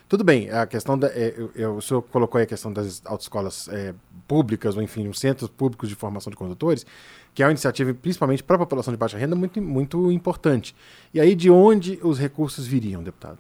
tudo 0.10 0.24
bem, 0.24 0.50
a 0.50 0.66
questão 0.66 0.98
da. 0.98 1.08
é, 1.08 1.36
eu- 1.56 1.76
o 1.76 1.82
senhor 1.82 2.02
colocou 2.02 2.38
aí 2.40 2.44
a 2.44 2.48
questão 2.48 2.74
das 2.74 3.02
autoescolas 3.06 3.70
é, 3.72 3.94
públicas, 4.28 4.76
ou 4.76 4.82
enfim, 4.82 5.08
os 5.08 5.20
centros 5.20 5.50
públicos 5.50 5.88
de 5.88 5.96
formação 5.96 6.32
de 6.32 6.36
condutores, 6.36 6.86
que 7.34 7.44
é 7.44 7.46
uma 7.46 7.52
iniciativa, 7.52 7.94
principalmente 7.94 8.44
para 8.44 8.56
a 8.56 8.60
população 8.60 8.92
de 8.92 8.98
baixa 8.98 9.18
renda, 9.18 9.36
muito, 9.36 9.62
muito 9.62 10.12
importante. 10.12 10.76
E 11.14 11.20
aí, 11.22 11.36
de 11.36 11.50
onde 11.50 12.00
os 12.04 12.18
recursos 12.20 12.66
viriam, 12.66 13.04
deputado? 13.04 13.38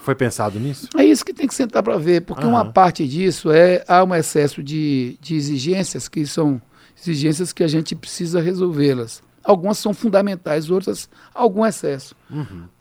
Foi 0.00 0.14
pensado 0.14 0.58
nisso? 0.60 0.88
É 0.96 1.04
isso 1.04 1.24
que 1.24 1.32
tem 1.32 1.46
que 1.48 1.54
sentar 1.54 1.82
para 1.82 1.96
ver, 1.98 2.22
porque 2.22 2.46
uma 2.46 2.60
Aham. 2.62 2.72
parte 2.72 3.06
disso 3.08 3.50
é 3.50 3.84
há 3.88 4.04
um 4.04 4.14
excesso 4.14 4.62
de, 4.62 5.16
de 5.20 5.34
exigências 5.34 6.08
que 6.08 6.24
são 6.26 6.60
exigências 7.00 7.52
que 7.52 7.64
a 7.64 7.68
gente 7.68 7.94
precisa 7.96 8.40
resolvê-las. 8.40 9.22
Algumas 9.42 9.78
são 9.78 9.94
fundamentais, 9.94 10.70
outras 10.70 11.08
algum 11.34 11.64
excesso. 11.64 12.14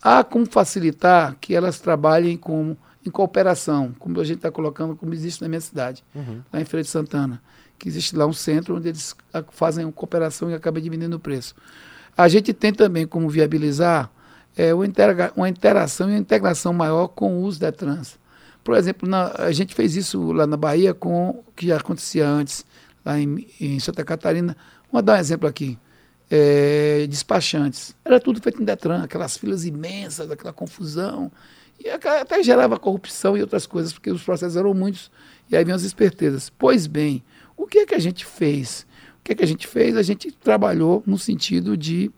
Há 0.02 0.24
como 0.24 0.46
facilitar 0.46 1.36
que 1.40 1.56
elas 1.56 1.80
trabalhem 1.80 2.36
como 2.38 2.78
em 3.06 3.10
cooperação, 3.10 3.96
como 3.98 4.20
a 4.20 4.24
gente 4.26 4.38
está 4.38 4.52
colocando, 4.52 4.96
como 4.96 5.14
existe 5.14 5.42
na 5.42 5.48
minha 5.48 5.62
cidade, 5.62 6.04
lá 6.52 6.60
em 6.60 6.66
Feira 6.66 6.84
de 6.84 6.90
Santana, 6.90 7.42
que 7.78 7.88
existe 7.88 8.14
lá 8.16 8.26
um 8.26 8.34
centro 8.34 8.76
onde 8.76 8.90
eles 8.90 9.16
ah, 9.34 9.44
fazem 9.52 9.86
uma 9.86 9.92
cooperação 9.94 10.50
e 10.52 10.54
acabam 10.54 10.82
diminuindo 10.84 11.16
o 11.16 11.20
preço. 11.20 11.56
A 12.18 12.28
gente 12.28 12.52
tem 12.54 12.74
também 12.74 13.08
como 13.08 13.30
viabilizar 13.30 14.12
é, 14.58 14.74
uma, 14.74 15.48
interação 15.48 16.10
e 16.10 16.14
uma 16.14 16.20
integração 16.20 16.74
maior 16.74 17.08
com 17.08 17.44
os 17.46 17.58
Detrans. 17.58 18.20
Por 18.62 18.76
exemplo, 18.76 19.08
na- 19.08 19.32
a 19.38 19.52
gente 19.54 19.74
fez 19.74 19.96
isso 19.96 20.34
lá 20.34 20.46
na 20.46 20.58
Bahia 20.58 20.94
com 20.94 21.30
o 21.30 21.44
que 21.56 21.68
já 21.68 21.78
acontecia 21.78 22.28
antes, 22.28 22.66
lá 23.06 23.18
em, 23.18 23.48
em 23.62 23.80
Santa 23.80 24.04
Catarina. 24.04 24.58
Vou 24.92 25.02
dar 25.02 25.14
um 25.14 25.20
exemplo 25.20 25.48
aqui. 25.48 25.80
É, 26.30 27.08
despachantes. 27.08 27.96
Era 28.06 28.20
tudo 28.20 28.40
feito 28.42 28.62
em 28.62 28.66
Detran, 28.66 29.04
aquelas 29.04 29.36
filas 29.38 29.66
imensas, 29.66 30.30
aquela 30.30 30.54
confusão. 30.54 31.32
E 31.84 31.90
até 31.90 32.44
gerava 32.44 32.78
corrupção 32.78 33.38
e 33.38 33.42
outras 33.42 33.66
coisas, 33.66 33.94
porque 33.94 34.12
os 34.12 34.22
processos 34.22 34.56
eram 34.58 34.74
muitos 34.74 35.10
e 35.50 35.56
aí 35.56 35.64
vinham 35.64 35.76
as 35.76 35.84
espertezas. 35.84 36.50
Pois 36.50 36.86
bem, 36.88 37.24
o 37.58 37.66
que 37.66 37.80
é 37.80 37.86
que 37.86 37.96
a 37.96 38.00
gente 38.00 38.26
fez? 38.26 38.86
O 39.20 39.24
que 39.24 39.32
é 39.32 39.36
que 39.36 39.44
a 39.44 39.48
gente 39.48 39.66
fez? 39.66 39.96
A 39.98 40.02
gente 40.04 40.32
trabalhou 40.32 41.02
no 41.06 41.18
sentido 41.18 41.76
de 41.78 42.12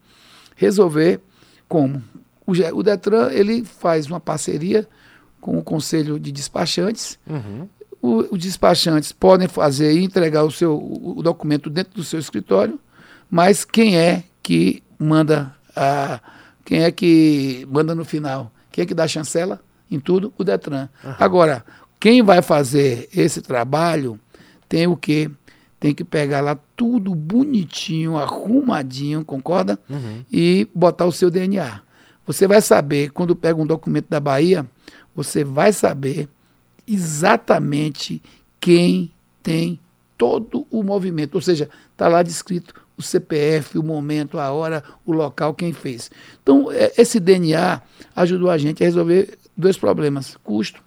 resolver 0.55 1.19
como? 1.67 2.03
O, 2.45 2.51
o 2.51 2.83
Detran 2.83 3.29
ele 3.31 3.63
faz 3.63 4.07
uma 4.07 4.19
parceria 4.19 4.87
com 5.39 5.57
o 5.57 5.63
Conselho 5.63 6.19
de 6.19 6.31
Despachantes. 6.31 7.17
O- 8.01 8.33
os 8.35 8.39
despachantes 8.39 9.11
podem 9.11 9.47
fazer 9.47 9.93
e 9.93 10.03
entregar 10.03 10.43
o 10.43 10.51
seu 10.51 10.73
o, 10.75 11.19
o 11.19 11.23
documento 11.23 11.69
dentro 11.69 11.93
do 11.93 12.03
seu 12.03 12.19
escritório, 12.19 12.79
mas 13.31 13.63
quem 13.63 13.97
é 13.97 14.25
que 14.43 14.83
manda 14.99 15.55
a, 15.73 16.19
quem 16.65 16.83
é 16.83 16.91
que 16.91 17.65
manda 17.71 17.95
no 17.95 18.03
final? 18.03 18.51
Quem 18.69 18.83
é 18.83 18.85
que 18.85 18.93
dá 18.93 19.07
chancela 19.07 19.61
em 19.89 20.01
tudo? 20.01 20.33
O 20.37 20.43
Detran. 20.43 20.89
Agora, 21.17 21.65
quem 21.97 22.21
vai 22.21 22.41
fazer 22.41 23.07
esse 23.15 23.41
trabalho 23.41 24.19
tem 24.67 24.85
o 24.85 24.97
quê? 24.97 25.31
Tem 25.79 25.95
que 25.95 26.03
pegar 26.03 26.41
lá 26.41 26.57
tudo 26.75 27.15
bonitinho, 27.15 28.17
arrumadinho, 28.17 29.23
concorda? 29.23 29.79
E 30.31 30.67
botar 30.75 31.05
o 31.05 31.11
seu 31.11 31.31
DNA. 31.31 31.81
Você 32.27 32.47
vai 32.47 32.61
saber, 32.61 33.11
quando 33.11 33.35
pega 33.35 33.59
um 33.59 33.65
documento 33.65 34.07
da 34.09 34.19
Bahia, 34.19 34.65
você 35.15 35.43
vai 35.43 35.71
saber 35.71 36.27
exatamente 36.85 38.21
quem 38.59 39.11
tem 39.41 39.79
todo 40.17 40.67
o 40.69 40.83
movimento. 40.83 41.35
Ou 41.35 41.41
seja, 41.41 41.69
está 41.93 42.07
lá 42.07 42.21
descrito 42.21 42.73
o 43.01 43.03
CPF, 43.03 43.77
o 43.77 43.83
momento, 43.83 44.39
a 44.39 44.51
hora, 44.51 44.83
o 45.05 45.11
local, 45.11 45.53
quem 45.53 45.73
fez. 45.73 46.09
Então, 46.41 46.71
é, 46.71 46.93
esse 46.97 47.19
DNA 47.19 47.81
ajudou 48.15 48.49
a 48.49 48.57
gente 48.57 48.81
a 48.83 48.85
resolver 48.85 49.37
dois 49.57 49.77
problemas: 49.77 50.37
custo, 50.43 50.81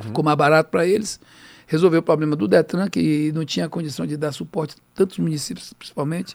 ficou 0.00 0.22
mais 0.22 0.36
barato 0.36 0.70
para 0.70 0.86
eles. 0.86 1.20
Resolveu 1.70 2.00
o 2.00 2.02
problema 2.02 2.34
do 2.34 2.48
Detran, 2.48 2.88
que 2.88 3.30
não 3.32 3.44
tinha 3.44 3.68
condição 3.68 4.06
de 4.06 4.16
dar 4.16 4.32
suporte 4.32 4.74
a 4.74 4.96
tantos 4.96 5.18
municípios, 5.18 5.74
principalmente. 5.74 6.34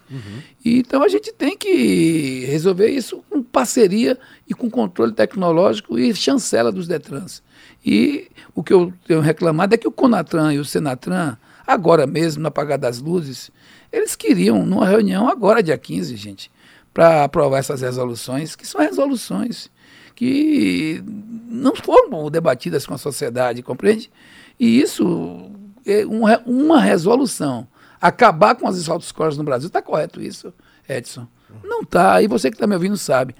E, 0.63 0.77
então 0.77 1.01
a 1.01 1.07
gente 1.07 1.33
tem 1.33 1.57
que 1.57 2.45
resolver 2.45 2.87
isso 2.87 3.23
com 3.27 3.41
parceria 3.41 4.15
e 4.47 4.53
com 4.53 4.69
controle 4.69 5.11
tecnológico 5.11 5.97
e 5.97 6.13
chancela 6.13 6.71
dos 6.71 6.87
Detrans. 6.87 7.41
E 7.83 8.29
o 8.53 8.63
que 8.63 8.71
eu 8.71 8.93
tenho 9.07 9.21
reclamado 9.21 9.73
é 9.73 9.77
que 9.77 9.87
o 9.87 9.91
Conatran 9.91 10.53
e 10.53 10.59
o 10.59 10.65
Senatran, 10.65 11.35
agora 11.65 12.05
mesmo, 12.05 12.43
no 12.43 12.49
apagar 12.49 12.77
das 12.77 12.99
luzes, 12.99 13.49
eles 13.93 14.15
queriam, 14.15 14.65
numa 14.65 14.87
reunião 14.87 15.29
agora, 15.29 15.61
dia 15.61 15.77
15, 15.77 16.15
gente, 16.15 16.51
para 16.91 17.23
aprovar 17.23 17.59
essas 17.59 17.81
resoluções, 17.81 18.55
que 18.55 18.65
são 18.65 18.81
resoluções 18.81 19.69
que 20.15 21.03
não 21.47 21.75
foram 21.75 22.29
debatidas 22.29 22.85
com 22.85 22.93
a 22.93 22.97
sociedade, 22.97 23.63
compreende? 23.63 24.11
E 24.59 24.79
isso 24.81 25.51
é 25.85 26.05
um 26.05 26.23
uma 26.45 26.79
resolução. 26.81 27.67
Acabar 28.01 28.55
com 28.55 28.67
as 28.67 28.89
autoescolas 28.89 29.37
no 29.37 29.43
Brasil. 29.43 29.67
Está 29.67 29.81
correto 29.81 30.21
isso, 30.21 30.53
Edson? 30.87 31.27
Não 31.63 31.81
está. 31.81 32.21
E 32.21 32.27
você 32.27 32.49
que 32.49 32.55
está 32.55 32.67
me 32.67 32.75
ouvindo 32.75 32.97
sabe. 32.97 33.35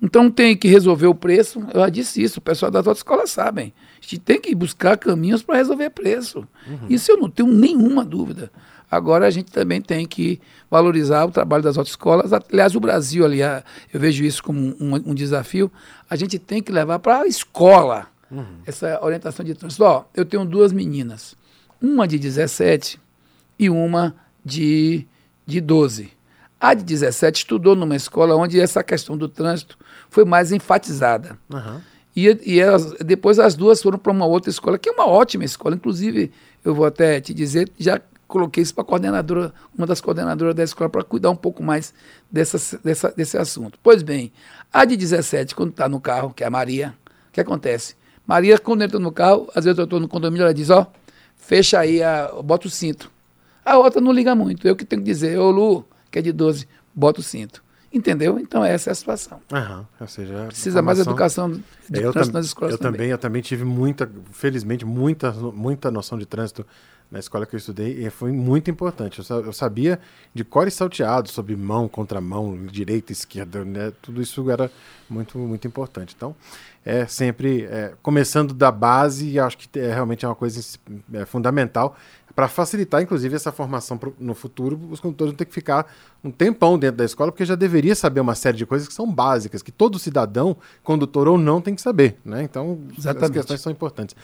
Então 0.00 0.30
tem 0.30 0.56
que 0.56 0.68
resolver 0.68 1.06
o 1.06 1.14
preço. 1.14 1.60
Eu 1.72 1.80
já 1.80 1.88
disse 1.88 2.22
isso, 2.22 2.38
o 2.38 2.42
pessoal 2.42 2.70
das 2.70 2.86
autoescolas 2.86 3.30
sabem. 3.30 3.72
A 3.98 4.02
gente 4.02 4.18
tem 4.18 4.40
que 4.40 4.54
buscar 4.54 4.96
caminhos 4.96 5.42
para 5.42 5.56
resolver 5.56 5.90
preço. 5.90 6.46
Isso 6.88 7.10
eu 7.10 7.16
não 7.16 7.30
tenho 7.30 7.48
nenhuma 7.48 8.04
dúvida. 8.04 8.50
Agora 8.90 9.26
a 9.26 9.30
gente 9.30 9.50
também 9.50 9.80
tem 9.80 10.06
que 10.06 10.40
valorizar 10.70 11.24
o 11.24 11.30
trabalho 11.30 11.62
das 11.62 11.76
autoescolas. 11.76 12.32
Aliás, 12.32 12.74
o 12.76 12.80
Brasil, 12.80 13.24
aliás, 13.24 13.62
eu 13.92 13.98
vejo 13.98 14.24
isso 14.24 14.42
como 14.42 14.60
um, 14.80 14.94
um 15.06 15.14
desafio. 15.14 15.70
A 16.08 16.14
gente 16.16 16.38
tem 16.38 16.62
que 16.62 16.70
levar 16.70 16.98
para 17.00 17.20
a 17.22 17.26
escola 17.26 18.06
essa 18.64 18.98
orientação 19.04 19.44
de 19.44 19.54
trânsito. 19.54 19.82
Ó, 19.84 20.04
eu 20.14 20.24
tenho 20.24 20.44
duas 20.44 20.72
meninas, 20.72 21.34
uma 21.82 22.06
de 22.06 22.18
17 22.18 23.00
e 23.58 23.68
uma 23.70 24.14
de, 24.44 25.06
de 25.46 25.60
12. 25.60 26.10
A 26.60 26.72
de 26.74 26.82
17 26.84 27.38
estudou 27.38 27.76
numa 27.76 27.94
escola 27.96 28.34
onde 28.36 28.58
essa 28.60 28.82
questão 28.82 29.16
do 29.16 29.28
trânsito 29.28 29.76
foi 30.08 30.24
mais 30.24 30.52
enfatizada. 30.52 31.38
Aham. 31.52 31.82
E, 32.16 32.40
e 32.46 32.58
elas- 32.60 32.92
depois 33.04 33.38
as 33.38 33.54
duas 33.54 33.82
foram 33.82 33.98
para 33.98 34.10
uma 34.10 34.24
outra 34.26 34.48
escola, 34.50 34.78
que 34.78 34.88
é 34.88 34.92
uma 34.92 35.06
ótima 35.06 35.44
escola. 35.44 35.74
Inclusive, 35.76 36.32
eu 36.64 36.74
vou 36.74 36.86
até 36.86 37.20
te 37.20 37.34
dizer, 37.34 37.70
já 37.78 38.00
coloquei 38.36 38.62
isso 38.62 38.74
para 38.74 38.82
a 38.82 38.86
coordenadora, 38.86 39.52
uma 39.76 39.86
das 39.86 40.00
coordenadoras 40.00 40.54
da 40.54 40.62
escola, 40.62 40.90
para 40.90 41.02
cuidar 41.02 41.30
um 41.30 41.36
pouco 41.36 41.62
mais 41.62 41.94
dessa, 42.30 42.78
dessa, 42.84 43.10
desse 43.10 43.38
assunto. 43.38 43.78
Pois 43.82 44.02
bem, 44.02 44.30
a 44.70 44.84
de 44.84 44.94
17, 44.94 45.54
quando 45.54 45.70
está 45.70 45.88
no 45.88 45.98
carro, 45.98 46.34
que 46.34 46.44
é 46.44 46.46
a 46.46 46.50
Maria, 46.50 46.94
o 47.28 47.32
que 47.32 47.40
acontece? 47.40 47.96
Maria, 48.26 48.58
quando 48.58 48.82
entra 48.82 48.98
no 48.98 49.10
carro, 49.10 49.48
às 49.54 49.64
vezes 49.64 49.78
eu 49.78 49.84
estou 49.84 49.98
no 49.98 50.06
condomínio, 50.06 50.42
ela 50.42 50.52
diz, 50.52 50.68
ó, 50.68 50.86
fecha 51.34 51.78
aí, 51.78 52.02
a, 52.02 52.30
bota 52.44 52.66
o 52.66 52.70
cinto. 52.70 53.10
A 53.64 53.78
outra 53.78 54.00
não 54.00 54.12
liga 54.12 54.34
muito. 54.34 54.68
Eu 54.68 54.76
que 54.76 54.84
tenho 54.84 55.00
que 55.00 55.06
dizer, 55.06 55.38
ô 55.38 55.50
Lu, 55.50 55.88
que 56.10 56.18
é 56.18 56.22
de 56.22 56.32
12, 56.32 56.68
bota 56.94 57.20
o 57.20 57.22
cinto. 57.22 57.64
Entendeu? 57.90 58.38
Então 58.38 58.62
essa 58.62 58.90
é 58.90 58.92
a 58.92 58.94
situação. 58.94 59.40
Aham, 59.50 59.86
ou 59.98 60.06
seja, 60.06 60.44
Precisa 60.48 60.82
mais 60.82 60.98
educação 60.98 61.50
de 61.88 62.02
eu, 62.02 62.12
trânsito 62.12 62.36
nas 62.36 62.46
escolas 62.46 62.72
eu 62.72 62.78
também. 62.78 63.08
eu 63.08 63.16
também 63.16 63.40
tive 63.40 63.64
muita, 63.64 64.10
felizmente, 64.32 64.84
muita, 64.84 65.32
muita 65.32 65.90
noção 65.90 66.18
de 66.18 66.26
trânsito 66.26 66.66
na 67.10 67.18
escola 67.18 67.46
que 67.46 67.54
eu 67.54 67.58
estudei 67.58 68.04
e 68.04 68.10
foi 68.10 68.32
muito 68.32 68.70
importante. 68.70 69.18
Eu, 69.18 69.24
sa- 69.24 69.34
eu 69.36 69.52
sabia 69.52 70.00
de 70.34 70.44
cor 70.44 70.66
e 70.66 70.70
salteado 70.70 71.28
sobre 71.28 71.54
mão, 71.56 71.88
contramão, 71.88 72.56
direita, 72.66 73.12
esquerda, 73.12 73.64
né? 73.64 73.92
Tudo 74.02 74.20
isso 74.20 74.50
era 74.50 74.70
muito, 75.08 75.38
muito 75.38 75.66
importante. 75.66 76.14
Então, 76.16 76.34
é 76.84 77.06
sempre 77.06 77.64
é, 77.64 77.94
começando 78.02 78.52
da 78.54 78.70
base 78.70 79.28
e 79.30 79.38
acho 79.38 79.56
que 79.58 79.78
é, 79.78 79.92
realmente 79.92 80.24
é 80.24 80.28
uma 80.28 80.34
coisa 80.34 80.60
é, 81.14 81.24
fundamental 81.24 81.96
para 82.36 82.48
facilitar, 82.48 83.00
inclusive, 83.02 83.34
essa 83.34 83.50
formação 83.50 83.96
pro- 83.96 84.14
no 84.20 84.34
futuro. 84.34 84.78
Os 84.90 85.00
condutores 85.00 85.32
vão 85.32 85.38
ter 85.38 85.46
que 85.46 85.54
ficar 85.54 85.90
um 86.22 86.30
tempão 86.30 86.78
dentro 86.78 86.98
da 86.98 87.04
escola, 87.04 87.32
porque 87.32 87.46
já 87.46 87.54
deveria 87.54 87.94
saber 87.94 88.20
uma 88.20 88.34
série 88.34 88.58
de 88.58 88.66
coisas 88.66 88.86
que 88.86 88.92
são 88.92 89.10
básicas, 89.10 89.62
que 89.62 89.72
todo 89.72 89.98
cidadão, 89.98 90.54
condutor 90.82 91.28
ou 91.28 91.38
não, 91.38 91.62
tem 91.62 91.74
que 91.74 91.80
saber. 91.80 92.16
Né? 92.24 92.42
Então, 92.42 92.78
as 92.92 92.98
Exatamente. 92.98 93.32
questões 93.32 93.60
são 93.62 93.72
importantes. 93.72 94.14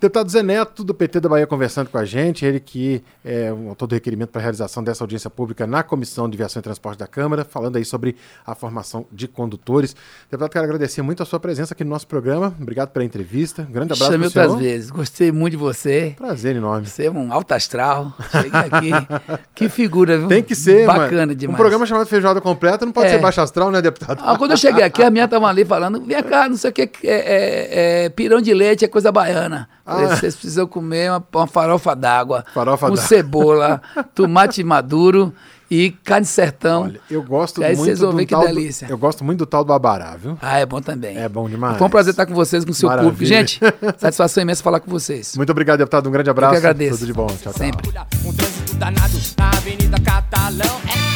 Deputado 0.00 0.28
Zé 0.30 0.42
Neto, 0.42 0.82
do 0.82 0.92
PT 0.92 1.20
da 1.20 1.28
Bahia, 1.28 1.46
conversando 1.46 1.88
com 1.90 1.98
a 1.98 2.04
gente, 2.04 2.44
ele 2.44 2.58
que 2.58 3.04
é 3.24 3.52
um 3.52 3.68
autor 3.68 3.86
do 3.86 3.94
requerimento 3.94 4.30
para 4.30 4.40
a 4.40 4.42
realização 4.42 4.82
dessa 4.82 5.04
audiência 5.04 5.30
pública 5.30 5.64
na 5.64 5.84
Comissão 5.84 6.28
de 6.28 6.36
Viação 6.36 6.58
e 6.58 6.62
Transporte 6.64 6.98
da 6.98 7.06
Câmara, 7.06 7.44
falando 7.44 7.76
aí 7.76 7.84
sobre 7.84 8.16
a 8.44 8.54
formação 8.56 9.06
de 9.12 9.28
condutores. 9.28 9.94
Deputado, 10.28 10.50
quero 10.50 10.64
agradecer 10.64 11.02
muito 11.02 11.22
a 11.22 11.26
sua 11.26 11.38
presença 11.38 11.72
aqui 11.72 11.84
no 11.84 11.90
nosso 11.90 12.08
programa. 12.08 12.52
Obrigado 12.60 12.88
pela 12.88 13.04
entrevista. 13.04 13.62
Um 13.62 13.72
grande 13.72 13.92
abraço 13.92 14.10
Chame 14.10 14.28
para 14.28 14.48
o 14.48 14.52
outras 14.52 14.66
vezes. 14.68 14.90
Gostei 14.90 15.30
muito 15.30 15.52
de 15.52 15.56
você. 15.58 16.14
Prazer 16.16 16.56
enorme. 16.56 16.86
Você 16.88 17.04
é 17.04 17.10
um 17.10 17.32
alto 17.32 17.52
astral. 17.60 18.12
Chega 18.30 18.58
aqui. 18.60 18.90
que 19.54 19.68
figura, 19.68 20.18
viu? 20.18 20.28
Tem 20.28 20.42
que 20.42 20.54
ser, 20.54 20.86
Bacana 20.86 21.20
mano. 21.26 21.34
demais. 21.34 21.54
Um 21.54 21.56
programa 21.60 21.86
chamado 21.86 22.06
Feijoada 22.06 22.40
Completa 22.40 22.84
não 22.84 22.92
pode 22.92 23.08
É. 23.08 23.10
ser 23.12 23.18
baixo 23.18 23.40
astral, 23.40 23.70
né, 23.70 23.80
deputado? 23.80 24.20
Ah, 24.24 24.36
quando 24.36 24.52
eu 24.52 24.56
cheguei 24.56 24.82
aqui, 24.82 25.02
a 25.02 25.10
minha 25.10 25.28
tava 25.28 25.46
ali 25.46 25.64
falando, 25.64 26.02
vem 26.04 26.22
cá, 26.22 26.48
não 26.48 26.56
sei 26.56 26.70
o 26.70 26.72
que, 26.72 26.82
é, 26.82 26.88
é- 27.04 28.04
é 28.04 28.08
pirão 28.08 28.40
de 28.40 28.52
leite 28.54 28.84
é 28.84 28.88
coisa 28.88 29.12
baiana. 29.12 29.68
Ah. 29.90 30.16
Vocês 30.16 30.34
precisam 30.34 30.66
comer 30.66 31.10
uma, 31.10 31.24
uma 31.34 31.46
farofa 31.46 31.94
d'água, 31.96 32.44
Farofa 32.54 32.88
com 32.88 32.96
cebola, 32.96 33.80
tomate 34.14 34.62
maduro 34.62 35.32
e 35.70 35.90
carne 36.04 36.26
sertão. 36.26 36.82
Olha, 36.82 37.00
eu 37.10 37.22
gosto 37.22 37.62
Aí 37.62 37.76
muito 37.76 37.84
vocês 37.86 38.00
vão 38.00 38.10
do 38.10 38.16
ver 38.16 38.26
que 38.26 38.30
tal 38.34 38.40
do- 38.42 38.46
delícia. 38.48 38.86
Eu 38.88 38.98
gosto 38.98 39.22
muito 39.24 39.38
do 39.38 39.46
tal 39.46 39.62
do 39.64 39.72
abará, 39.72 40.16
viu? 40.16 40.36
Ah, 40.42 40.58
é 40.58 40.66
bom 40.66 40.80
também. 40.80 41.16
É 41.16 41.28
bom 41.28 41.48
demais. 41.48 41.76
Foi 41.78 41.86
um 41.86 41.90
prazer 41.90 42.10
estar 42.12 42.26
com 42.26 42.34
vocês, 42.34 42.64
com 42.64 42.72
o 42.72 42.74
seu 42.74 42.88
Maravilha. 42.88 43.12
público. 43.12 43.28
Gente, 43.32 43.60
satisfação 43.98 44.42
imensa 44.42 44.62
falar 44.62 44.80
com 44.80 44.90
vocês. 44.90 45.36
Muito 45.36 45.50
obrigado, 45.50 45.78
deputado. 45.78 46.08
Um 46.08 46.12
grande 46.12 46.28
abraço. 46.30 46.54
Eu 46.54 46.60
que 46.60 46.66
agradeço. 46.66 46.98
Tudo 46.98 47.06
de 47.06 47.12
bom. 47.12 47.26
Tchau, 47.26 47.36
tchau. 47.38 47.52
Sempre. 47.52 47.88
Um 48.24 48.32
trânsito 48.32 48.74
danado 48.76 49.18
na 49.38 49.48
Avenida 49.50 49.96
Catalão. 50.00 50.80
É 51.06 51.09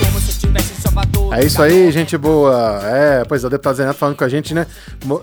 É 1.36 1.44
isso 1.44 1.60
aí, 1.60 1.90
gente 1.90 2.16
boa. 2.16 2.80
É, 2.84 3.24
pois 3.24 3.42
é, 3.42 3.46
o 3.46 3.50
deputado 3.50 3.92
falando 3.94 4.16
com 4.16 4.24
a 4.24 4.28
gente, 4.28 4.54
né, 4.54 4.66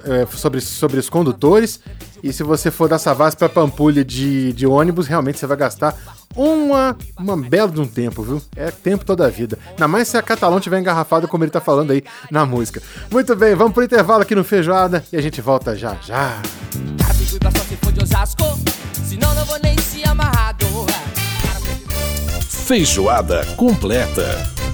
é, 0.06 0.26
sobre, 0.36 0.60
sobre 0.60 1.00
os 1.00 1.10
condutores. 1.10 1.80
E 2.22 2.32
se 2.34 2.44
você 2.44 2.70
for 2.70 2.88
da 2.88 3.00
Savassi 3.00 3.38
para 3.38 3.50
Pampulha 3.50 4.04
de, 4.04 4.54
de 4.54 4.68
ônibus, 4.68 5.08
realmente 5.08 5.40
você 5.40 5.48
vai 5.48 5.58
gastar 5.58 5.96
uma, 6.36 6.96
uma 7.18 7.36
bela 7.38 7.72
de 7.72 7.80
um 7.80 7.88
tempo, 7.88 8.22
viu? 8.22 8.42
É 8.56 8.70
tempo 8.70 9.06
toda 9.06 9.26
a 9.26 9.30
vida. 9.30 9.58
Ainda 9.70 9.88
mais 9.88 10.08
se 10.08 10.18
a 10.18 10.22
Catalão 10.22 10.60
tiver 10.60 10.80
engarrafada, 10.80 11.28
como 11.28 11.44
ele 11.44 11.52
tá 11.52 11.62
falando 11.62 11.92
aí 11.92 12.04
na 12.30 12.46
música. 12.46 12.82
Muito 13.10 13.36
bem, 13.36 13.56
vamos 13.56 13.74
pro 13.74 13.84
intervalo 13.84 14.22
aqui 14.22 14.36
no 14.36 14.44
Feijoada 14.44 15.04
e 15.12 15.18
a 15.18 15.22
gente 15.22 15.42
volta 15.42 15.76
já 15.76 15.96
já. 16.06 16.42
Amarrado. 20.06 20.66
Feijoada 22.50 23.46
completa. 23.56 24.71